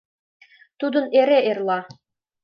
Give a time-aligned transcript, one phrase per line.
[0.79, 1.79] Тудын эре «эрла».